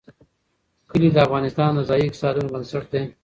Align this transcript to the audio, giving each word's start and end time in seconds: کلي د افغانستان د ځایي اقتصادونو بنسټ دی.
کلي 0.89 1.09
د 1.13 1.17
افغانستان 1.27 1.69
د 1.75 1.79
ځایي 1.89 2.03
اقتصادونو 2.05 2.51
بنسټ 2.53 2.85
دی. 2.93 3.01